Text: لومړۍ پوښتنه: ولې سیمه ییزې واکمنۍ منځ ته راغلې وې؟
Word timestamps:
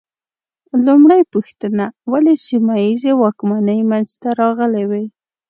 لومړۍ 0.85 1.21
پوښتنه: 1.33 1.85
ولې 2.11 2.33
سیمه 2.45 2.75
ییزې 2.83 3.13
واکمنۍ 3.21 3.79
منځ 3.91 4.09
ته 4.21 4.29
راغلې 4.41 4.83
وې؟ 4.89 5.05